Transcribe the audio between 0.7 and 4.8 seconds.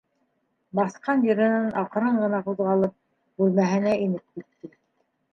Баҫҡан еренән аҡрын ғына ҡуҙғалып, бүлмәһенә инеп китте.